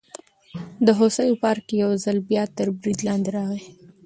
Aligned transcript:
د 0.85 0.87
هوسیو 0.99 1.39
پارک 1.43 1.65
یو 1.83 1.91
ځل 2.03 2.17
بیا 2.29 2.43
تر 2.57 2.67
برید 2.79 2.99
لاندې 3.07 3.29
راغی. 3.37 3.63